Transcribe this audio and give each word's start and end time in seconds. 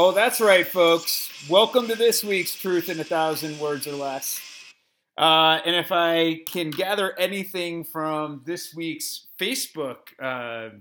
Oh, 0.00 0.12
that's 0.12 0.40
right, 0.40 0.64
folks. 0.64 1.28
Welcome 1.50 1.88
to 1.88 1.96
this 1.96 2.22
week's 2.22 2.54
Truth 2.54 2.88
in 2.88 3.00
a 3.00 3.04
Thousand 3.04 3.58
Words 3.58 3.84
or 3.88 3.96
Less. 3.96 4.40
Uh, 5.18 5.58
and 5.66 5.74
if 5.74 5.90
I 5.90 6.42
can 6.46 6.70
gather 6.70 7.18
anything 7.18 7.82
from 7.82 8.42
this 8.44 8.72
week's 8.72 9.26
Facebook 9.40 9.96
uh, 10.22 10.76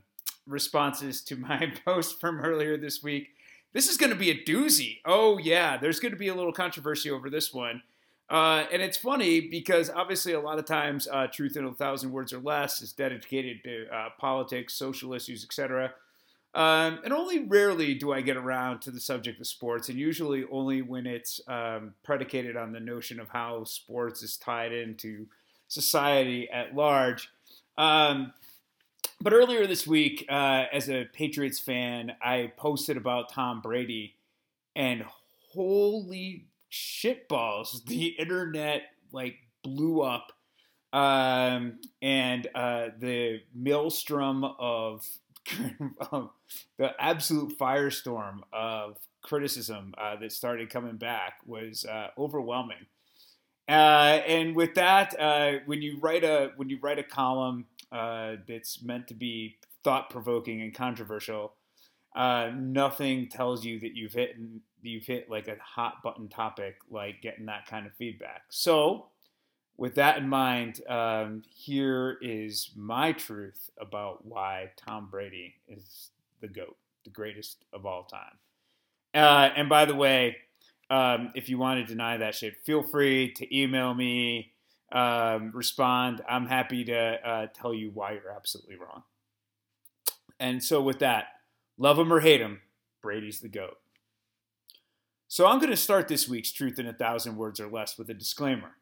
responses 0.45 1.23
to 1.23 1.35
my 1.35 1.73
post 1.83 2.21
from 2.21 2.39
earlier 2.39 2.77
this 2.77 3.01
week, 3.01 3.29
this 3.73 3.89
is 3.89 3.97
going 3.97 4.11
to 4.11 4.15
be 4.15 4.29
a 4.29 4.43
doozy. 4.43 4.97
Oh, 5.03 5.39
yeah, 5.39 5.77
there's 5.77 5.99
going 5.99 6.13
to 6.13 6.19
be 6.19 6.27
a 6.27 6.35
little 6.35 6.53
controversy 6.53 7.09
over 7.09 7.31
this 7.31 7.51
one. 7.51 7.81
Uh, 8.29 8.65
and 8.71 8.83
it's 8.83 8.97
funny 8.97 9.41
because 9.41 9.89
obviously 9.89 10.33
a 10.33 10.39
lot 10.39 10.59
of 10.59 10.65
times 10.65 11.07
uh, 11.11 11.25
Truth 11.25 11.57
in 11.57 11.65
a 11.65 11.73
Thousand 11.73 12.11
Words 12.11 12.33
or 12.33 12.39
Less 12.39 12.83
is 12.83 12.93
dedicated 12.93 13.63
to 13.63 13.87
uh, 13.91 14.09
politics, 14.19 14.75
social 14.75 15.15
issues, 15.15 15.43
etc. 15.43 15.91
Um, 16.53 16.99
and 17.03 17.13
only 17.13 17.43
rarely 17.43 17.93
do 17.93 18.13
I 18.13 18.21
get 18.21 18.35
around 18.35 18.81
to 18.81 18.91
the 18.91 18.99
subject 18.99 19.39
of 19.39 19.47
sports, 19.47 19.89
and 19.89 19.99
usually 19.99 20.45
only 20.49 20.81
when 20.81 21.05
it's 21.05 21.39
um, 21.47 21.93
predicated 22.03 22.57
on 22.57 22.71
the 22.71 22.79
notion 22.79 23.19
of 23.19 23.29
how 23.29 23.63
sports 23.63 24.23
is 24.23 24.37
tied 24.37 24.71
into 24.71 25.27
society 25.67 26.49
at 26.49 26.75
large. 26.75 27.29
Um, 27.77 28.33
but 29.21 29.33
earlier 29.33 29.67
this 29.67 29.85
week, 29.85 30.25
uh, 30.29 30.65
as 30.71 30.89
a 30.89 31.05
Patriots 31.13 31.59
fan, 31.59 32.13
I 32.21 32.51
posted 32.57 32.97
about 32.97 33.31
Tom 33.31 33.61
Brady, 33.61 34.15
and 34.75 35.05
holy 35.53 36.45
shitballs, 36.71 37.85
the 37.85 38.07
internet 38.07 38.83
like 39.11 39.35
blew 39.63 40.01
up. 40.01 40.31
Um, 40.93 41.79
and 42.01 42.47
uh, 42.55 42.89
the 42.97 43.41
maelstrom 43.53 44.43
of 44.43 45.05
um, 46.11 46.29
the 46.77 46.91
absolute 46.99 47.57
firestorm 47.57 48.39
of 48.53 48.97
criticism 49.21 49.93
uh, 49.97 50.15
that 50.17 50.31
started 50.31 50.69
coming 50.69 50.97
back 50.97 51.39
was 51.45 51.85
uh, 51.85 52.07
overwhelming. 52.17 52.85
Uh, 53.67 54.21
and 54.25 54.55
with 54.55 54.75
that, 54.75 55.19
uh, 55.19 55.59
when 55.65 55.81
you 55.81 55.97
write 55.99 56.23
a 56.23 56.51
when 56.55 56.69
you 56.69 56.79
write 56.81 56.99
a 56.99 57.03
column 57.03 57.65
uh, 57.91 58.35
that's 58.47 58.81
meant 58.81 59.07
to 59.07 59.13
be 59.13 59.57
thought 59.83 60.09
provoking 60.09 60.61
and 60.61 60.73
controversial, 60.73 61.53
uh, 62.15 62.49
nothing 62.55 63.27
tells 63.27 63.65
you 63.65 63.79
that 63.81 63.95
you've 63.95 64.13
hit 64.13 64.37
you've 64.81 65.05
hit 65.05 65.29
like 65.29 65.49
a 65.49 65.57
hot 65.61 65.95
button 66.01 66.29
topic 66.29 66.77
like 66.89 67.21
getting 67.21 67.47
that 67.47 67.65
kind 67.65 67.85
of 67.85 67.93
feedback. 67.95 68.43
So 68.49 69.07
with 69.77 69.95
that 69.95 70.17
in 70.17 70.27
mind, 70.27 70.81
um, 70.89 71.43
here 71.55 72.17
is 72.21 72.71
my 72.75 73.11
truth 73.11 73.69
about 73.79 74.25
why 74.25 74.71
Tom 74.75 75.07
Brady 75.09 75.55
is 75.67 76.09
the 76.41 76.47
GOAT, 76.47 76.75
the 77.03 77.11
greatest 77.11 77.63
of 77.71 77.85
all 77.85 78.03
time. 78.03 78.37
Uh, 79.13 79.49
and 79.55 79.69
by 79.69 79.85
the 79.85 79.95
way, 79.95 80.37
um, 80.89 81.31
if 81.35 81.47
you 81.47 81.57
want 81.57 81.79
to 81.79 81.85
deny 81.85 82.17
that 82.17 82.33
shit, 82.33 82.55
feel 82.65 82.81
free 82.81 83.31
to 83.33 83.57
email 83.57 83.93
me, 83.93 84.53
um, 84.91 85.51
respond. 85.53 86.21
I'm 86.27 86.47
happy 86.47 86.83
to 86.85 86.97
uh, 86.97 87.47
tell 87.53 87.73
you 87.73 87.91
why 87.93 88.13
you're 88.13 88.31
absolutely 88.35 88.77
wrong. 88.77 89.03
And 90.39 90.63
so, 90.63 90.81
with 90.81 90.99
that, 90.99 91.27
love 91.77 91.99
him 91.99 92.13
or 92.13 92.19
hate 92.19 92.41
him, 92.41 92.61
Brady's 93.01 93.39
the 93.39 93.49
GOAT. 93.49 93.77
So, 95.27 95.45
I'm 95.47 95.57
going 95.57 95.71
to 95.71 95.77
start 95.77 96.07
this 96.07 96.29
week's 96.29 96.51
Truth 96.51 96.79
in 96.79 96.87
a 96.87 96.93
Thousand 96.93 97.37
Words 97.37 97.59
or 97.59 97.67
Less 97.67 97.97
with 97.97 98.09
a 98.09 98.13
disclaimer. 98.13 98.75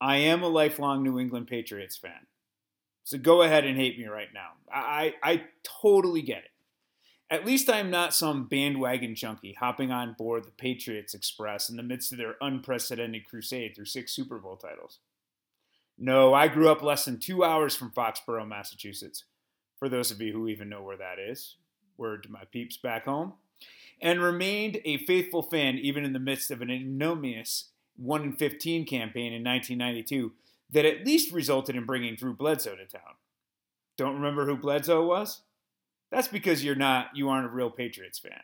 I 0.00 0.16
am 0.16 0.42
a 0.42 0.48
lifelong 0.48 1.02
New 1.02 1.18
England 1.18 1.46
Patriots 1.46 1.96
fan. 1.96 2.26
So 3.04 3.18
go 3.18 3.42
ahead 3.42 3.64
and 3.64 3.76
hate 3.76 3.98
me 3.98 4.06
right 4.06 4.28
now. 4.32 4.50
I, 4.72 5.14
I 5.22 5.44
totally 5.62 6.22
get 6.22 6.38
it. 6.38 6.50
At 7.30 7.46
least 7.46 7.70
I'm 7.70 7.90
not 7.90 8.14
some 8.14 8.46
bandwagon 8.46 9.14
junkie 9.14 9.56
hopping 9.58 9.92
on 9.92 10.14
board 10.18 10.44
the 10.44 10.50
Patriots 10.50 11.14
Express 11.14 11.68
in 11.68 11.76
the 11.76 11.82
midst 11.82 12.12
of 12.12 12.18
their 12.18 12.34
unprecedented 12.40 13.28
crusade 13.28 13.74
through 13.74 13.84
six 13.84 14.12
Super 14.12 14.38
Bowl 14.38 14.56
titles. 14.56 14.98
No, 15.96 16.34
I 16.34 16.48
grew 16.48 16.70
up 16.70 16.82
less 16.82 17.04
than 17.04 17.18
two 17.18 17.44
hours 17.44 17.76
from 17.76 17.92
Foxborough, 17.92 18.48
Massachusetts. 18.48 19.24
For 19.78 19.88
those 19.88 20.10
of 20.10 20.20
you 20.20 20.32
who 20.32 20.48
even 20.48 20.68
know 20.68 20.82
where 20.82 20.96
that 20.96 21.18
is, 21.18 21.56
word 21.96 22.22
to 22.24 22.32
my 22.32 22.44
peeps 22.50 22.76
back 22.76 23.04
home. 23.04 23.34
And 24.00 24.22
remained 24.22 24.78
a 24.84 25.04
faithful 25.04 25.42
fan 25.42 25.76
even 25.76 26.04
in 26.04 26.12
the 26.12 26.18
midst 26.18 26.50
of 26.50 26.62
an 26.62 26.70
ignominious 26.70 27.69
1 28.00 28.22
in 28.22 28.32
15 28.32 28.86
campaign 28.86 29.32
in 29.32 29.44
1992 29.44 30.32
that 30.70 30.84
at 30.84 31.04
least 31.04 31.32
resulted 31.32 31.76
in 31.76 31.84
bringing 31.84 32.14
Drew 32.14 32.34
Bledsoe 32.34 32.76
to 32.76 32.86
town. 32.86 33.14
Don't 33.96 34.14
remember 34.14 34.46
who 34.46 34.56
Bledsoe 34.56 35.04
was? 35.04 35.42
That's 36.10 36.28
because 36.28 36.64
you're 36.64 36.74
not 36.74 37.10
you 37.14 37.28
aren't 37.28 37.46
a 37.46 37.50
real 37.50 37.70
Patriots 37.70 38.18
fan. 38.18 38.40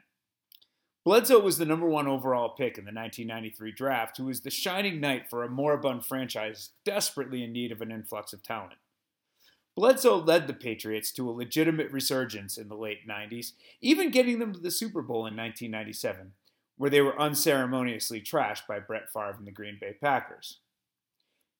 Bledsoe 1.04 1.38
was 1.38 1.58
the 1.58 1.64
number 1.64 1.88
1 1.88 2.08
overall 2.08 2.48
pick 2.48 2.78
in 2.78 2.84
the 2.84 2.92
1993 2.92 3.72
draft, 3.72 4.16
who 4.16 4.24
was 4.24 4.40
the 4.40 4.50
shining 4.50 5.00
knight 5.00 5.30
for 5.30 5.44
a 5.44 5.48
moribund 5.48 6.04
franchise 6.04 6.70
desperately 6.84 7.44
in 7.44 7.52
need 7.52 7.70
of 7.70 7.80
an 7.80 7.92
influx 7.92 8.32
of 8.32 8.42
talent. 8.42 8.74
Bledsoe 9.76 10.16
led 10.16 10.46
the 10.46 10.52
Patriots 10.52 11.12
to 11.12 11.28
a 11.28 11.32
legitimate 11.32 11.92
resurgence 11.92 12.58
in 12.58 12.68
the 12.68 12.74
late 12.74 13.06
90s, 13.06 13.52
even 13.80 14.10
getting 14.10 14.38
them 14.38 14.52
to 14.52 14.58
the 14.58 14.70
Super 14.70 15.02
Bowl 15.02 15.26
in 15.26 15.36
1997, 15.36 16.32
where 16.76 16.90
they 16.90 17.00
were 17.00 17.20
unceremoniously 17.20 18.20
trashed 18.20 18.66
by 18.66 18.78
Brett 18.78 19.10
Favre 19.12 19.36
and 19.38 19.46
the 19.46 19.52
Green 19.52 19.78
Bay 19.80 19.96
Packers. 20.00 20.58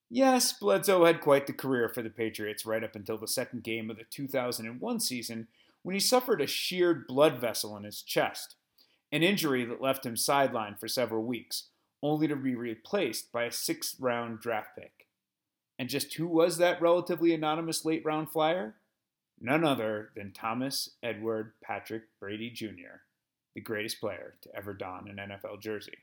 Yes, 0.09 0.53
Bledsoe 0.53 1.05
had 1.05 1.21
quite 1.21 1.47
the 1.47 1.53
career 1.53 1.89
for 1.89 2.01
the 2.01 2.09
Patriots 2.09 2.65
right 2.65 2.83
up 2.83 2.95
until 2.95 3.17
the 3.17 3.27
second 3.27 3.63
game 3.63 3.89
of 3.89 3.97
the 3.97 4.05
2001 4.09 4.99
season 4.99 5.47
when 5.83 5.93
he 5.93 5.99
suffered 5.99 6.39
a 6.39 6.47
sheared 6.47 7.07
blood 7.07 7.39
vessel 7.39 7.75
in 7.75 7.83
his 7.83 8.01
chest, 8.01 8.55
an 9.11 9.23
injury 9.23 9.65
that 9.65 9.81
left 9.81 10.05
him 10.05 10.15
sidelined 10.15 10.79
for 10.79 10.87
several 10.87 11.23
weeks, 11.23 11.69
only 12.01 12.27
to 12.27 12.35
be 12.35 12.55
replaced 12.55 13.31
by 13.31 13.43
a 13.43 13.51
sixth 13.51 13.95
round 13.99 14.39
draft 14.39 14.69
pick. 14.77 15.07
And 15.79 15.89
just 15.89 16.13
who 16.13 16.27
was 16.27 16.57
that 16.57 16.81
relatively 16.81 17.33
anonymous 17.33 17.85
late 17.85 18.05
round 18.05 18.29
flyer? 18.29 18.75
None 19.39 19.63
other 19.63 20.09
than 20.15 20.31
Thomas 20.31 20.91
Edward 21.03 21.53
Patrick 21.61 22.03
Brady 22.19 22.49
Jr 22.49 23.06
the 23.57 23.61
greatest 23.61 23.99
player 23.99 24.35
to 24.39 24.55
ever 24.55 24.71
don 24.71 25.07
an 25.07 25.15
NFL 25.15 25.59
jersey. 25.59 25.97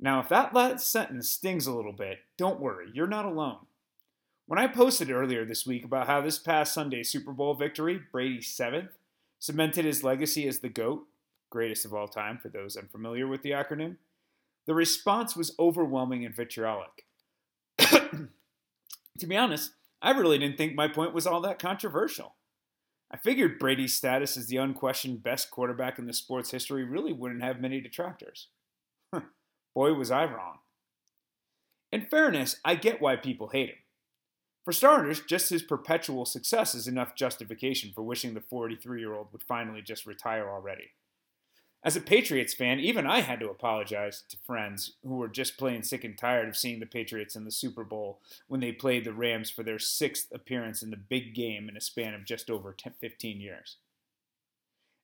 Now, 0.00 0.18
if 0.18 0.28
that 0.28 0.52
last 0.52 0.90
sentence 0.90 1.30
stings 1.30 1.68
a 1.68 1.72
little 1.72 1.92
bit, 1.92 2.18
don't 2.36 2.58
worry, 2.58 2.88
you're 2.92 3.06
not 3.06 3.24
alone. 3.24 3.58
When 4.46 4.58
I 4.58 4.66
posted 4.66 5.08
earlier 5.08 5.44
this 5.44 5.64
week 5.64 5.84
about 5.84 6.08
how 6.08 6.20
this 6.20 6.40
past 6.40 6.74
Sunday's 6.74 7.10
Super 7.10 7.30
Bowl 7.30 7.54
victory, 7.54 8.00
Brady's 8.10 8.48
seventh, 8.48 8.90
cemented 9.38 9.84
his 9.84 10.02
legacy 10.02 10.48
as 10.48 10.58
the 10.58 10.68
GOAT, 10.68 11.06
greatest 11.48 11.84
of 11.84 11.94
all 11.94 12.08
time 12.08 12.38
for 12.38 12.48
those 12.48 12.76
unfamiliar 12.76 13.28
with 13.28 13.42
the 13.42 13.52
acronym, 13.52 13.98
the 14.66 14.74
response 14.74 15.36
was 15.36 15.54
overwhelming 15.60 16.24
and 16.24 16.34
vitriolic. 16.34 17.06
to 17.78 19.26
be 19.28 19.36
honest, 19.36 19.70
I 20.02 20.10
really 20.10 20.38
didn't 20.38 20.58
think 20.58 20.74
my 20.74 20.88
point 20.88 21.14
was 21.14 21.24
all 21.24 21.42
that 21.42 21.60
controversial. 21.60 22.34
I 23.14 23.16
figured 23.16 23.60
Brady's 23.60 23.94
status 23.94 24.36
as 24.36 24.48
the 24.48 24.56
unquestioned 24.56 25.22
best 25.22 25.48
quarterback 25.48 26.00
in 26.00 26.06
the 26.06 26.12
sport's 26.12 26.50
history 26.50 26.82
really 26.82 27.12
wouldn't 27.12 27.44
have 27.44 27.60
many 27.60 27.80
detractors. 27.80 28.48
Boy, 29.12 29.92
was 29.92 30.10
I 30.10 30.24
wrong. 30.24 30.58
In 31.92 32.06
fairness, 32.06 32.56
I 32.64 32.74
get 32.74 33.00
why 33.00 33.14
people 33.14 33.50
hate 33.50 33.68
him. 33.68 33.76
For 34.64 34.72
starters, 34.72 35.20
just 35.20 35.48
his 35.48 35.62
perpetual 35.62 36.24
success 36.24 36.74
is 36.74 36.88
enough 36.88 37.14
justification 37.14 37.92
for 37.94 38.02
wishing 38.02 38.34
the 38.34 38.40
43 38.40 38.98
year 38.98 39.14
old 39.14 39.28
would 39.30 39.44
finally 39.44 39.80
just 39.80 40.06
retire 40.06 40.50
already. 40.50 40.90
As 41.84 41.96
a 41.96 42.00
Patriots 42.00 42.54
fan, 42.54 42.80
even 42.80 43.06
I 43.06 43.20
had 43.20 43.40
to 43.40 43.50
apologize 43.50 44.24
to 44.30 44.38
friends 44.38 44.92
who 45.02 45.16
were 45.16 45.28
just 45.28 45.58
plain 45.58 45.82
sick 45.82 46.02
and 46.02 46.16
tired 46.16 46.48
of 46.48 46.56
seeing 46.56 46.80
the 46.80 46.86
Patriots 46.86 47.36
in 47.36 47.44
the 47.44 47.50
Super 47.50 47.84
Bowl 47.84 48.20
when 48.48 48.60
they 48.60 48.72
played 48.72 49.04
the 49.04 49.12
Rams 49.12 49.50
for 49.50 49.62
their 49.62 49.78
sixth 49.78 50.32
appearance 50.32 50.82
in 50.82 50.88
the 50.88 50.96
big 50.96 51.34
game 51.34 51.68
in 51.68 51.76
a 51.76 51.82
span 51.82 52.14
of 52.14 52.24
just 52.24 52.48
over 52.48 52.72
10, 52.72 52.94
15 52.98 53.38
years. 53.38 53.76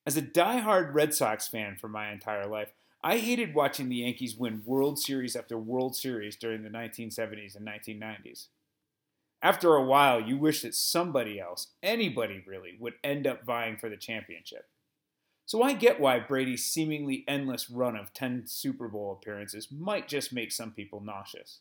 As 0.07 0.17
a 0.17 0.23
die-hard 0.23 0.95
Red 0.95 1.13
Sox 1.13 1.47
fan 1.47 1.77
for 1.79 1.89
my 1.89 2.11
entire 2.11 2.47
life, 2.47 2.73
I 3.05 3.19
hated 3.19 3.55
watching 3.55 3.91
the 3.91 3.97
Yankees 3.97 4.35
win 4.35 4.63
World 4.65 4.99
Series 4.99 5.37
after 5.37 5.59
World 5.59 5.95
Series 5.95 6.35
during 6.35 6.63
the 6.63 6.71
1970s 6.71 7.55
and 7.57 7.69
1990s. 7.69 8.47
After 9.43 9.75
a 9.75 9.85
while, 9.85 10.19
you 10.19 10.39
wish 10.39 10.63
that 10.63 10.75
somebody 10.75 11.39
else, 11.39 11.69
anybody 11.83 12.43
really, 12.47 12.77
would 12.81 12.95
end 13.05 13.27
up 13.27 13.45
vying 13.45 13.77
for 13.77 13.91
the 13.91 13.97
championship. 13.99 14.67
So 15.51 15.65
I 15.65 15.73
get 15.73 15.99
why 15.99 16.21
Brady's 16.21 16.65
seemingly 16.65 17.25
endless 17.27 17.69
run 17.69 17.97
of 17.97 18.15
10 18.15 18.45
Super 18.47 18.87
Bowl 18.87 19.19
appearances 19.21 19.67
might 19.73 20.07
just 20.07 20.33
make 20.33 20.53
some 20.53 20.71
people 20.71 21.01
nauseous. 21.01 21.59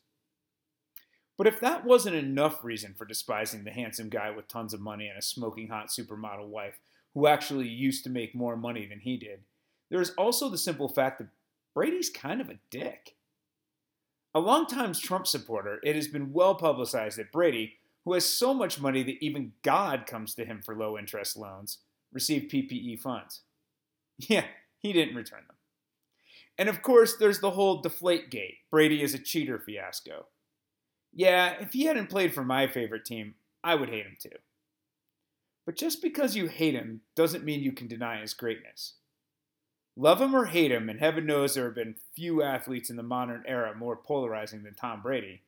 But 1.36 1.48
if 1.48 1.58
that 1.58 1.84
wasn't 1.84 2.14
enough 2.14 2.62
reason 2.62 2.94
for 2.96 3.04
despising 3.04 3.64
the 3.64 3.72
handsome 3.72 4.08
guy 4.08 4.30
with 4.30 4.46
tons 4.46 4.72
of 4.72 4.80
money 4.80 5.08
and 5.08 5.18
a 5.18 5.22
smoking 5.22 5.66
hot 5.66 5.88
supermodel 5.88 6.46
wife 6.46 6.78
who 7.14 7.26
actually 7.26 7.66
used 7.66 8.04
to 8.04 8.10
make 8.10 8.32
more 8.32 8.56
money 8.56 8.86
than 8.86 9.00
he 9.00 9.16
did, 9.16 9.40
there 9.90 10.00
is 10.00 10.10
also 10.10 10.48
the 10.48 10.56
simple 10.56 10.88
fact 10.88 11.18
that 11.18 11.30
Brady's 11.74 12.10
kind 12.10 12.40
of 12.40 12.48
a 12.48 12.60
dick. 12.70 13.16
A 14.32 14.38
longtime 14.38 14.94
Trump 14.94 15.26
supporter, 15.26 15.80
it 15.82 15.96
has 15.96 16.06
been 16.06 16.32
well 16.32 16.54
publicized 16.54 17.18
that 17.18 17.32
Brady, 17.32 17.78
who 18.04 18.12
has 18.12 18.24
so 18.24 18.54
much 18.54 18.80
money 18.80 19.02
that 19.02 19.20
even 19.20 19.54
God 19.64 20.06
comes 20.06 20.32
to 20.36 20.44
him 20.44 20.62
for 20.64 20.76
low 20.76 20.96
interest 20.96 21.36
loans, 21.36 21.78
received 22.12 22.52
PPE 22.52 23.00
funds. 23.00 23.40
Yeah, 24.28 24.44
he 24.78 24.92
didn't 24.92 25.14
return 25.14 25.44
them. 25.46 25.56
And 26.58 26.68
of 26.68 26.82
course, 26.82 27.16
there's 27.16 27.40
the 27.40 27.52
whole 27.52 27.80
deflate 27.80 28.30
gate 28.30 28.58
Brady 28.70 29.02
is 29.02 29.14
a 29.14 29.18
cheater 29.18 29.58
fiasco. 29.58 30.26
Yeah, 31.12 31.54
if 31.60 31.72
he 31.72 31.84
hadn't 31.84 32.10
played 32.10 32.34
for 32.34 32.44
my 32.44 32.66
favorite 32.66 33.04
team, 33.04 33.34
I 33.64 33.74
would 33.74 33.88
hate 33.88 34.06
him 34.06 34.16
too. 34.20 34.36
But 35.66 35.76
just 35.76 36.02
because 36.02 36.36
you 36.36 36.48
hate 36.48 36.74
him 36.74 37.02
doesn't 37.14 37.44
mean 37.44 37.62
you 37.62 37.72
can 37.72 37.88
deny 37.88 38.20
his 38.20 38.34
greatness. 38.34 38.94
Love 39.96 40.20
him 40.20 40.34
or 40.34 40.46
hate 40.46 40.70
him, 40.70 40.88
and 40.88 41.00
heaven 41.00 41.26
knows 41.26 41.54
there 41.54 41.64
have 41.64 41.74
been 41.74 41.96
few 42.14 42.42
athletes 42.42 42.90
in 42.90 42.96
the 42.96 43.02
modern 43.02 43.42
era 43.46 43.74
more 43.76 43.96
polarizing 43.96 44.62
than 44.62 44.74
Tom 44.74 45.02
Brady, 45.02 45.42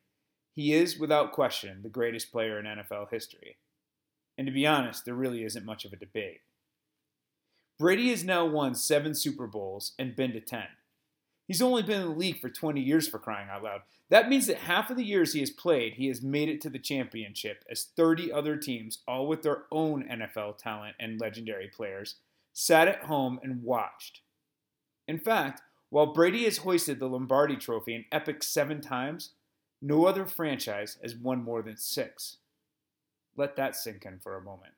he 0.53 0.73
is, 0.73 0.99
without 0.99 1.31
question, 1.31 1.81
the 1.81 1.89
greatest 1.89 2.31
player 2.31 2.59
in 2.59 2.65
NFL 2.65 3.09
history. 3.09 3.57
And 4.37 4.45
to 4.45 4.53
be 4.53 4.67
honest, 4.67 5.03
there 5.03 5.15
really 5.15 5.43
isn't 5.43 5.65
much 5.65 5.83
of 5.83 5.93
a 5.93 5.97
debate. 5.97 6.41
Brady 7.79 8.09
has 8.09 8.23
now 8.23 8.45
won 8.45 8.75
seven 8.75 9.15
Super 9.15 9.47
Bowls 9.47 9.93
and 9.97 10.15
been 10.15 10.33
to 10.33 10.39
10. 10.39 10.63
He's 11.47 11.61
only 11.61 11.83
been 11.83 12.01
in 12.01 12.07
the 12.07 12.13
league 12.13 12.39
for 12.39 12.49
20 12.49 12.79
years 12.79 13.07
for 13.07 13.19
crying 13.19 13.49
out 13.49 13.63
loud. 13.63 13.81
That 14.09 14.29
means 14.29 14.47
that 14.47 14.57
half 14.57 14.89
of 14.89 14.95
the 14.95 15.03
years 15.03 15.33
he 15.33 15.39
has 15.41 15.49
played, 15.49 15.93
he 15.93 16.07
has 16.07 16.21
made 16.21 16.49
it 16.49 16.61
to 16.61 16.69
the 16.69 16.79
championship 16.79 17.65
as 17.69 17.89
30 17.95 18.31
other 18.31 18.55
teams, 18.55 18.99
all 19.07 19.27
with 19.27 19.41
their 19.41 19.63
own 19.71 20.03
NFL 20.03 20.57
talent 20.57 20.95
and 20.99 21.19
legendary 21.19 21.67
players, 21.67 22.15
sat 22.53 22.87
at 22.87 23.03
home 23.03 23.39
and 23.43 23.63
watched. 23.63 24.21
In 25.07 25.17
fact, 25.19 25.61
while 25.89 26.13
Brady 26.13 26.45
has 26.45 26.59
hoisted 26.59 26.99
the 26.99 27.07
Lombardi 27.07 27.55
trophy 27.55 27.95
an 27.95 28.05
epic 28.11 28.41
seven 28.41 28.81
times, 28.81 29.31
no 29.81 30.05
other 30.05 30.25
franchise 30.25 30.97
has 31.01 31.15
won 31.15 31.43
more 31.43 31.61
than 31.61 31.77
six. 31.77 32.37
Let 33.35 33.55
that 33.57 33.75
sink 33.75 34.05
in 34.05 34.19
for 34.19 34.37
a 34.37 34.41
moment. 34.41 34.73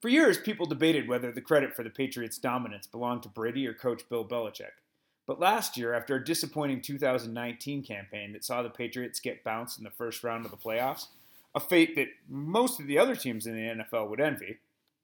For 0.00 0.08
years, 0.08 0.38
people 0.38 0.66
debated 0.66 1.08
whether 1.08 1.32
the 1.32 1.40
credit 1.40 1.74
for 1.74 1.82
the 1.82 1.90
Patriots' 1.90 2.38
dominance 2.38 2.86
belonged 2.86 3.24
to 3.24 3.28
Brady 3.28 3.66
or 3.66 3.74
coach 3.74 4.08
Bill 4.08 4.24
Belichick. 4.24 4.78
But 5.26 5.40
last 5.40 5.76
year, 5.76 5.92
after 5.92 6.14
a 6.14 6.24
disappointing 6.24 6.80
2019 6.80 7.82
campaign 7.82 8.32
that 8.32 8.44
saw 8.44 8.62
the 8.62 8.70
Patriots 8.70 9.20
get 9.20 9.44
bounced 9.44 9.76
in 9.76 9.84
the 9.84 9.90
first 9.90 10.22
round 10.22 10.44
of 10.44 10.52
the 10.52 10.56
playoffs, 10.56 11.08
a 11.54 11.60
fate 11.60 11.96
that 11.96 12.08
most 12.28 12.78
of 12.78 12.86
the 12.86 12.98
other 12.98 13.16
teams 13.16 13.46
in 13.46 13.54
the 13.54 13.84
NFL 13.84 14.08
would 14.08 14.20
envy, 14.20 14.58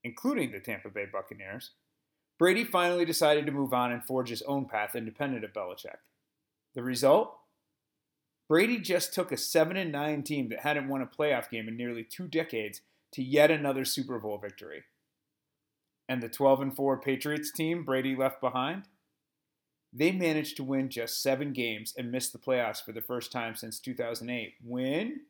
including 0.05 0.53
the 0.53 0.61
Tampa 0.61 0.89
Bay 0.89 1.07
Buccaneers, 1.11 1.71
Brady 2.39 2.65
finally 2.65 3.05
decided 3.05 3.47
to 3.47 3.53
move 3.53 3.75
on 3.75 3.93
and 3.93 4.05
forge 4.05 4.29
his 4.29 4.43
own 4.43 4.67
path 4.67 4.95
independent 4.95 5.45
of 5.45 5.53
Belichick. 5.53 5.99
The 6.75 6.83
result? 6.83 7.37
Brady 8.49 8.79
just 8.79 9.13
took 9.15 9.33
a 9.33 9.37
7 9.37 9.77
and 9.77 9.91
9 9.91 10.23
team 10.23 10.49
that 10.51 10.61
hadn't 10.61 10.89
won 10.89 11.03
a 11.03 11.07
playoff 11.07 11.51
game 11.51 11.69
in 11.69 11.77
nearly 11.77 12.05
2 12.05 12.29
decades 12.29 12.81
to 13.15 13.23
yet 13.23 13.51
another 13.51 13.85
Super 13.85 14.19
Bowl 14.19 14.39
victory. 14.39 14.85
And 16.09 16.23
the 16.23 16.29
12 16.29 16.61
and 16.61 16.77
4 16.77 17.01
Patriots 17.01 17.51
team 17.51 17.85
Brady 17.85 18.15
left 18.15 18.41
behind? 18.41 18.85
They 19.93 20.11
managed 20.11 20.57
to 20.57 20.65
win 20.65 20.91
just 20.91 21.23
seven 21.23 21.53
games 21.53 21.95
and 21.97 22.11
missed 22.11 22.33
the 22.33 22.39
playoffs 22.39 22.85
for 22.85 22.93
the 22.93 23.01
first 23.01 23.31
time 23.31 23.55
since 23.55 23.79
2008 23.79 24.55
when 24.65 25.21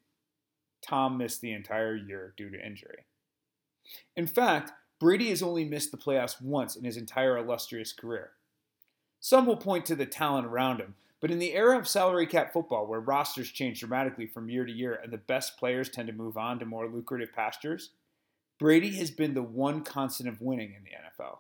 Tom 0.81 1.19
missed 1.19 1.43
the 1.43 1.53
entire 1.53 1.95
year 1.95 2.33
due 2.37 2.49
to 2.51 2.67
injury. 2.67 3.05
In 4.17 4.27
fact, 4.27 4.73
Brady 4.99 5.29
has 5.29 5.43
only 5.43 5.65
missed 5.65 5.91
the 5.91 5.99
playoffs 5.99 6.41
once 6.41 6.77
in 6.77 6.85
his 6.85 6.97
entire 6.97 7.37
illustrious 7.37 7.93
career. 7.93 8.31
Some 9.21 9.45
will 9.45 9.57
point 9.57 9.85
to 9.87 9.95
the 9.95 10.07
talent 10.07 10.47
around 10.47 10.81
him, 10.81 10.95
but 11.25 11.31
in 11.31 11.38
the 11.38 11.55
era 11.55 11.79
of 11.79 11.88
salary 11.88 12.26
cap 12.26 12.53
football, 12.53 12.87
where 12.87 13.00
rosters 13.00 13.50
change 13.50 13.81
dramatically 13.81 14.26
from 14.26 14.50
year 14.50 14.67
to 14.67 14.71
year 14.71 15.00
and 15.03 15.11
the 15.11 15.17
best 15.17 15.56
players 15.56 15.88
tend 15.88 16.06
to 16.06 16.12
move 16.12 16.37
on 16.37 16.59
to 16.59 16.67
more 16.67 16.87
lucrative 16.87 17.32
pastures, 17.32 17.93
Brady 18.59 18.91
has 18.97 19.11
been 19.11 19.32
the 19.32 19.43
one 19.43 19.81
constant 19.85 20.29
of 20.29 20.43
winning 20.43 20.75
in 20.75 20.85
the 20.85 20.91
NFL. 20.91 21.38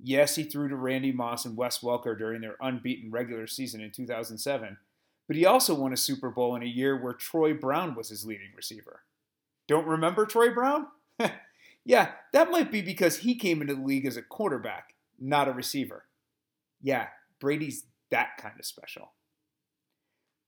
Yes, 0.00 0.34
he 0.34 0.42
threw 0.42 0.68
to 0.68 0.74
Randy 0.74 1.12
Moss 1.12 1.44
and 1.44 1.56
Wes 1.56 1.78
Welker 1.78 2.18
during 2.18 2.40
their 2.40 2.56
unbeaten 2.60 3.12
regular 3.12 3.46
season 3.46 3.80
in 3.80 3.92
2007, 3.92 4.76
but 5.28 5.36
he 5.36 5.46
also 5.46 5.76
won 5.76 5.92
a 5.92 5.96
Super 5.96 6.30
Bowl 6.30 6.56
in 6.56 6.64
a 6.64 6.66
year 6.66 7.00
where 7.00 7.12
Troy 7.12 7.54
Brown 7.54 7.94
was 7.94 8.08
his 8.08 8.26
leading 8.26 8.50
receiver. 8.56 9.04
Don't 9.68 9.86
remember 9.86 10.26
Troy 10.26 10.52
Brown? 10.52 10.88
yeah, 11.84 12.10
that 12.32 12.50
might 12.50 12.72
be 12.72 12.82
because 12.82 13.18
he 13.18 13.36
came 13.36 13.62
into 13.62 13.76
the 13.76 13.84
league 13.84 14.06
as 14.06 14.16
a 14.16 14.22
quarterback, 14.22 14.96
not 15.20 15.46
a 15.46 15.52
receiver. 15.52 16.06
Yeah, 16.82 17.06
Brady's 17.38 17.84
that 18.12 18.36
kind 18.38 18.54
of 18.58 18.64
special. 18.64 19.10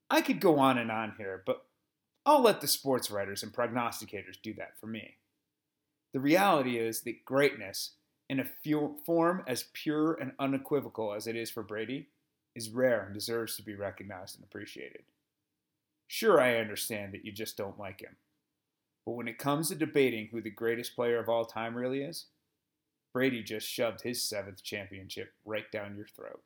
I 0.08 0.20
could 0.20 0.40
go 0.40 0.58
on 0.58 0.78
and 0.78 0.92
on 0.92 1.14
here, 1.18 1.42
but 1.44 1.64
I'll 2.24 2.42
let 2.42 2.60
the 2.60 2.68
sports 2.68 3.10
writers 3.10 3.42
and 3.42 3.52
prognosticators 3.52 4.40
do 4.40 4.54
that 4.54 4.78
for 4.78 4.86
me. 4.86 5.16
The 6.12 6.20
reality 6.20 6.78
is 6.78 7.00
that 7.02 7.24
greatness 7.24 7.94
in 8.28 8.40
a 8.40 8.46
form 9.04 9.42
as 9.46 9.66
pure 9.72 10.14
and 10.14 10.32
unequivocal 10.38 11.12
as 11.12 11.26
it 11.26 11.36
is 11.36 11.50
for 11.50 11.62
Brady, 11.62 12.08
is 12.54 12.70
rare 12.70 13.04
and 13.04 13.12
deserves 13.12 13.56
to 13.56 13.62
be 13.62 13.74
recognized 13.74 14.36
and 14.36 14.44
appreciated. 14.44 15.02
Sure, 16.06 16.40
I 16.40 16.56
understand 16.56 17.12
that 17.12 17.24
you 17.24 17.32
just 17.32 17.56
don't 17.56 17.78
like 17.78 18.00
him. 18.00 18.16
But 19.04 19.12
when 19.12 19.28
it 19.28 19.38
comes 19.38 19.68
to 19.68 19.74
debating 19.74 20.28
who 20.28 20.40
the 20.40 20.50
greatest 20.50 20.94
player 20.94 21.18
of 21.18 21.28
all 21.28 21.44
time 21.44 21.74
really 21.74 22.02
is, 22.02 22.26
Brady 23.12 23.42
just 23.42 23.68
shoved 23.68 24.02
his 24.02 24.22
seventh 24.22 24.62
championship 24.62 25.32
right 25.44 25.70
down 25.70 25.96
your 25.96 26.06
throat. 26.06 26.42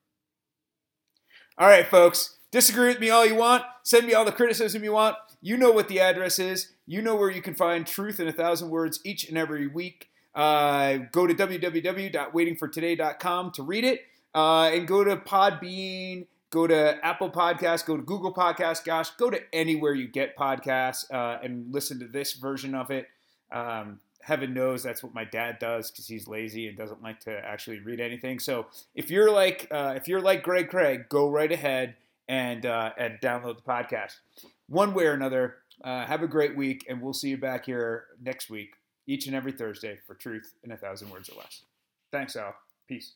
All 1.61 1.67
right, 1.67 1.85
folks, 1.85 2.37
disagree 2.53 2.87
with 2.87 3.01
me 3.01 3.11
all 3.11 3.27
you 3.27 3.35
want. 3.35 3.65
Send 3.83 4.07
me 4.07 4.15
all 4.15 4.25
the 4.25 4.31
criticism 4.31 4.85
you 4.85 4.93
want. 4.93 5.17
You 5.41 5.57
know 5.57 5.73
what 5.73 5.89
the 5.89 5.99
address 5.99 6.39
is. 6.39 6.71
You 6.87 7.03
know 7.03 7.17
where 7.17 7.31
you 7.31 7.43
can 7.43 7.55
find 7.55 7.85
truth 7.85 8.21
in 8.21 8.29
a 8.29 8.33
thousand 8.33 8.71
words 8.71 9.01
each 9.05 9.29
and 9.29 9.37
every 9.37 9.67
week. 9.67 10.09
Uh, 10.37 10.99
go 11.11 11.27
to 11.27 11.35
www.waitingfortoday.com 11.35 13.51
to 13.51 13.63
read 13.65 13.85
it, 13.85 14.03
uh, 14.37 14.71
and 14.73 14.87
go 14.87 15.03
to 15.03 15.17
Podbean, 15.17 16.29
go 16.51 16.69
to 16.69 17.05
Apple 17.05 17.31
Podcasts, 17.31 17.85
go 17.85 17.97
to 17.97 18.05
Google 18.05 18.33
Podcasts. 18.33 18.85
Gosh, 18.85 19.11
go 19.11 19.29
to 19.29 19.41
anywhere 19.53 19.95
you 19.95 20.07
get 20.07 20.37
podcasts 20.37 21.13
uh, 21.13 21.41
and 21.43 21.75
listen 21.75 21.99
to 21.99 22.07
this 22.07 22.35
version 22.35 22.77
of 22.77 22.93
it. 22.93 23.09
Um, 23.51 23.99
heaven 24.21 24.53
knows 24.53 24.83
that's 24.83 25.03
what 25.03 25.15
my 25.15 25.25
dad 25.25 25.59
does 25.59 25.91
because 25.91 26.07
he's 26.07 26.29
lazy 26.29 26.69
and 26.69 26.77
doesn't 26.77 27.03
like 27.03 27.21
to 27.21 27.33
actually 27.45 27.81
read 27.81 28.01
anything. 28.01 28.39
So 28.39 28.67
if 28.95 29.11
you're 29.11 29.31
like 29.31 29.69
uh, 29.71 29.95
if 29.97 30.09
you're 30.09 30.21
like 30.21 30.43
Greg 30.43 30.69
Craig, 30.69 31.09
go 31.09 31.31
right 31.31 31.51
ahead 31.51 31.97
and 32.29 32.67
uh, 32.67 32.93
and 32.99 33.19
download 33.21 33.57
the 33.57 33.63
podcast. 33.63 34.17
One 34.69 34.93
way 34.93 35.07
or 35.07 35.13
another, 35.13 35.57
uh, 35.83 36.05
have 36.05 36.23
a 36.23 36.29
great 36.29 36.57
week, 36.57 36.85
and 36.89 37.01
we'll 37.01 37.15
see 37.15 37.31
you 37.31 37.39
back 37.39 37.65
here 37.67 38.05
next 38.23 38.51
week 38.51 38.75
each 39.07 39.27
and 39.27 39.35
every 39.35 39.53
Thursday 39.53 39.99
for 40.07 40.15
truth 40.15 40.53
in 40.63 40.71
a 40.71 40.77
thousand 40.77 41.11
words 41.11 41.31
or 41.31 41.39
less. 41.39 41.63
Thanks, 42.13 42.37
Al. 42.37 42.55
Peace. 42.87 43.15